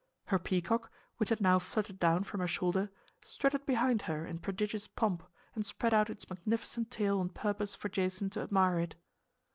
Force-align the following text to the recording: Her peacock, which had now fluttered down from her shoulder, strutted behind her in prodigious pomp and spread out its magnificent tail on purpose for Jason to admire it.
Her 0.25 0.39
peacock, 0.39 0.91
which 1.17 1.29
had 1.29 1.41
now 1.41 1.59
fluttered 1.59 1.99
down 1.99 2.23
from 2.23 2.39
her 2.39 2.47
shoulder, 2.47 2.89
strutted 3.23 3.67
behind 3.67 4.01
her 4.09 4.25
in 4.25 4.39
prodigious 4.39 4.87
pomp 4.87 5.21
and 5.53 5.63
spread 5.63 5.93
out 5.93 6.09
its 6.09 6.27
magnificent 6.27 6.89
tail 6.89 7.19
on 7.19 7.29
purpose 7.29 7.75
for 7.75 7.87
Jason 7.87 8.31
to 8.31 8.41
admire 8.41 8.79
it. 8.79 8.95